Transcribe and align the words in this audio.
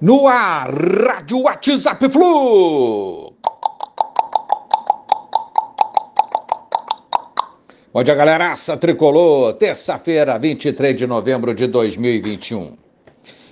No 0.00 0.26
ar, 0.26 0.70
Rádio 0.70 1.42
WhatsApp 1.42 2.08
Flu. 2.10 3.34
Bom 7.92 8.02
dia, 8.02 8.14
galeraça 8.14 8.76
tricolor. 8.76 9.52
Terça-feira, 9.54 10.38
23 10.38 10.96
de 10.96 11.06
novembro 11.06 11.54
de 11.54 11.66
2021. 11.66 12.74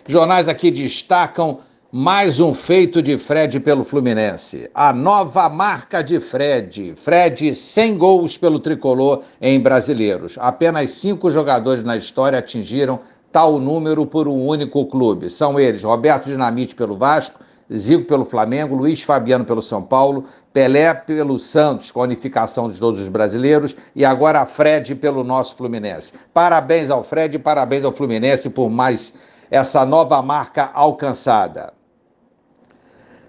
Jornais 0.08 0.48
aqui 0.48 0.70
destacam 0.70 1.58
mais 1.92 2.40
um 2.40 2.54
feito 2.54 3.02
de 3.02 3.18
Fred 3.18 3.60
pelo 3.60 3.84
Fluminense. 3.84 4.70
A 4.74 4.92
nova 4.92 5.48
marca 5.48 6.02
de 6.02 6.20
Fred. 6.20 6.94
Fred 6.96 7.54
100 7.54 7.98
gols 7.98 8.38
pelo 8.38 8.58
tricolor 8.60 9.22
em 9.40 9.60
brasileiros. 9.60 10.36
Apenas 10.38 10.92
cinco 10.92 11.30
jogadores 11.30 11.84
na 11.84 11.96
história 11.96 12.38
atingiram 12.38 13.00
tal 13.32 13.58
número 13.58 14.04
por 14.06 14.28
um 14.28 14.46
único 14.46 14.84
clube. 14.86 15.30
São 15.30 15.58
eles 15.58 15.82
Roberto 15.82 16.26
Dinamite 16.26 16.74
pelo 16.74 16.96
Vasco, 16.96 17.40
Zico 17.72 18.04
pelo 18.04 18.24
Flamengo, 18.24 18.74
Luiz 18.74 19.02
Fabiano 19.02 19.44
pelo 19.44 19.62
São 19.62 19.82
Paulo, 19.82 20.24
Pelé 20.52 20.92
pelo 20.92 21.38
Santos, 21.38 21.92
com 21.92 22.00
a 22.00 22.04
unificação 22.04 22.68
de 22.68 22.78
todos 22.78 23.00
os 23.00 23.08
brasileiros, 23.08 23.76
e 23.94 24.04
agora 24.04 24.44
Fred 24.44 24.94
pelo 24.96 25.22
nosso 25.22 25.54
Fluminense. 25.54 26.12
Parabéns 26.34 26.90
ao 26.90 27.04
Fred, 27.04 27.38
parabéns 27.38 27.84
ao 27.84 27.92
Fluminense 27.92 28.50
por 28.50 28.68
mais 28.68 29.14
essa 29.50 29.84
nova 29.84 30.20
marca 30.20 30.70
alcançada. 30.74 31.72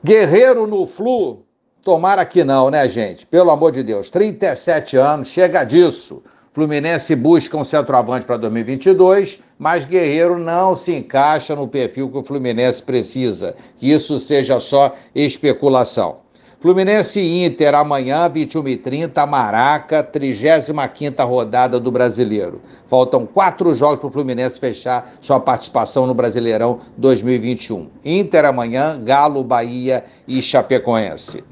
Guerreiro 0.04 0.66
no 0.66 0.88
Flu, 0.88 1.46
tomara 1.84 2.26
que 2.26 2.44
não, 2.44 2.72
né, 2.72 2.90
gente? 2.90 3.28
Pelo 3.28 3.52
amor 3.52 3.72
de 3.72 3.84
Deus, 3.84 4.10
37 4.10 4.98
anos, 4.98 5.28
chega 5.28 5.64
disso. 5.64 6.24
Fluminense 6.54 7.16
busca 7.16 7.56
um 7.56 7.64
centroavante 7.64 8.26
para 8.26 8.36
2022, 8.36 9.40
mas 9.58 9.86
Guerreiro 9.86 10.38
não 10.38 10.76
se 10.76 10.94
encaixa 10.94 11.56
no 11.56 11.66
perfil 11.66 12.10
que 12.10 12.18
o 12.18 12.24
Fluminense 12.24 12.84
precisa. 12.84 13.56
Que 13.78 13.90
isso 13.90 14.20
seja 14.20 14.60
só 14.60 14.94
especulação. 15.16 16.18
Fluminense 16.60 17.22
e 17.22 17.46
Inter 17.46 17.74
amanhã, 17.74 18.30
21h30, 18.30 19.26
Maraca, 19.26 20.04
35 20.04 21.24
rodada 21.26 21.80
do 21.80 21.90
Brasileiro. 21.90 22.62
Faltam 22.86 23.26
quatro 23.26 23.74
jogos 23.74 24.00
para 24.00 24.10
o 24.10 24.12
Fluminense 24.12 24.60
fechar 24.60 25.10
sua 25.22 25.40
participação 25.40 26.06
no 26.06 26.14
Brasileirão 26.14 26.80
2021. 26.98 27.88
Inter 28.04 28.44
amanhã, 28.44 29.02
Galo, 29.02 29.42
Bahia 29.42 30.04
e 30.28 30.42
Chapecoense. 30.42 31.46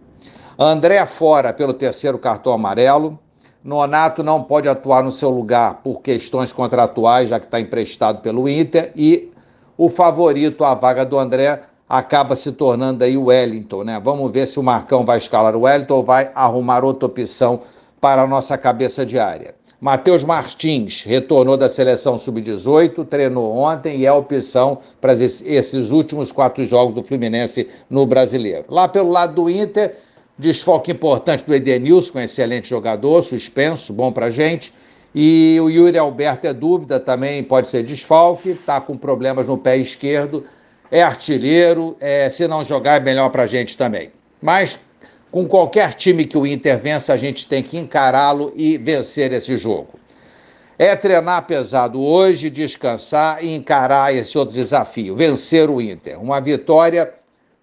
André 0.59 1.03
fora 1.05 1.53
pelo 1.53 1.73
terceiro 1.73 2.19
cartão 2.19 2.51
amarelo. 2.51 3.17
Nonato 3.63 4.23
não 4.23 4.41
pode 4.41 4.69
atuar 4.69 5.03
no 5.03 5.11
seu 5.11 5.29
lugar 5.29 5.81
por 5.83 6.01
questões 6.01 6.53
contratuais, 6.53 7.29
já 7.29 7.39
que 7.39 7.45
está 7.45 7.59
emprestado 7.59 8.21
pelo 8.21 8.47
Inter, 8.47 8.91
e 8.95 9.29
o 9.77 9.89
favorito 9.89 10.63
à 10.63 10.73
vaga 10.75 11.05
do 11.05 11.19
André 11.19 11.61
acaba 11.87 12.35
se 12.35 12.51
tornando 12.51 13.03
aí 13.03 13.17
o 13.17 13.25
Wellington, 13.25 13.83
né? 13.83 13.99
Vamos 14.03 14.31
ver 14.31 14.47
se 14.47 14.59
o 14.59 14.63
Marcão 14.63 15.03
vai 15.03 15.17
escalar 15.17 15.55
o 15.55 15.61
Wellington 15.61 15.95
ou 15.95 16.03
vai 16.03 16.31
arrumar 16.35 16.85
outra 16.85 17.07
opção 17.07 17.59
para 17.99 18.21
a 18.21 18.27
nossa 18.27 18.57
cabeça 18.57 19.05
de 19.05 19.19
área. 19.19 19.55
Matheus 19.81 20.25
Martins 20.25 21.03
retornou 21.03 21.55
da 21.55 21.69
seleção 21.69 22.17
sub-18, 22.17 23.07
treinou 23.07 23.53
ontem 23.53 23.99
e 23.99 24.05
é 24.05 24.11
opção 24.11 24.77
para 24.99 25.13
esses 25.13 25.89
últimos 25.89 26.33
quatro 26.33 26.65
jogos 26.65 26.93
do 26.95 27.03
Fluminense 27.03 27.65
no 27.89 28.05
Brasileiro. 28.05 28.65
Lá 28.67 28.89
pelo 28.89 29.09
lado 29.09 29.35
do 29.35 29.49
Inter, 29.49 29.97
Desfoque 30.39 30.89
importante 30.89 31.43
do 31.43 31.53
Edenilson, 31.53 32.17
um 32.17 32.21
excelente 32.21 32.69
jogador, 32.69 33.21
suspenso, 33.23 33.91
bom 33.91 34.09
pra 34.09 34.31
gente. 34.31 34.73
E 35.13 35.57
o 35.61 35.69
Yuri 35.69 35.97
Alberto 35.97 36.47
é 36.47 36.53
dúvida 36.53 36.97
também, 36.97 37.43
pode 37.43 37.67
ser 37.67 37.83
desfalque, 37.83 38.53
tá 38.53 38.79
com 38.79 38.95
problemas 38.95 39.47
no 39.47 39.57
pé 39.57 39.75
esquerdo, 39.75 40.45
é 40.89 41.03
artilheiro, 41.03 41.97
é, 41.99 42.29
se 42.29 42.47
não 42.47 42.63
jogar 42.63 43.01
é 43.01 43.03
melhor 43.03 43.29
pra 43.31 43.47
gente 43.47 43.75
também. 43.75 44.13
Mas 44.41 44.79
com 45.29 45.45
qualquer 45.45 45.93
time 45.93 46.23
que 46.23 46.37
o 46.37 46.47
Inter 46.47 46.79
vença, 46.79 47.11
a 47.11 47.17
gente 47.17 47.45
tem 47.45 47.61
que 47.61 47.77
encará-lo 47.77 48.53
e 48.55 48.77
vencer 48.77 49.33
esse 49.33 49.57
jogo. 49.57 49.99
É 50.77 50.95
treinar 50.95 51.47
pesado 51.47 52.01
hoje, 52.01 52.49
descansar 52.49 53.43
e 53.43 53.53
encarar 53.53 54.15
esse 54.15 54.37
outro 54.37 54.55
desafio, 54.55 55.17
vencer 55.17 55.69
o 55.69 55.81
Inter. 55.81 56.17
Uma 56.17 56.39
vitória 56.39 57.13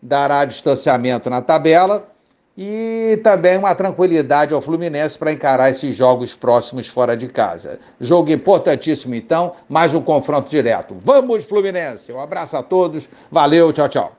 dará 0.02 0.44
distanciamento 0.44 1.30
na 1.30 1.40
tabela 1.40 2.14
e 2.56 3.20
também 3.22 3.58
uma 3.58 3.74
tranquilidade 3.74 4.54
ao 4.54 4.62
Fluminense 4.62 5.18
para 5.18 5.32
encarar 5.32 5.70
esses 5.70 5.94
jogos 5.96 6.34
próximos 6.34 6.88
fora 6.88 7.16
de 7.16 7.28
casa. 7.28 7.78
Jogo 8.00 8.30
importantíssimo, 8.30 9.14
então, 9.14 9.52
mais 9.68 9.94
um 9.94 10.00
confronto 10.00 10.48
direto. 10.48 10.96
Vamos, 11.00 11.44
Fluminense! 11.44 12.12
Um 12.12 12.20
abraço 12.20 12.56
a 12.56 12.62
todos, 12.62 13.08
valeu, 13.30 13.72
tchau, 13.72 13.88
tchau. 13.88 14.16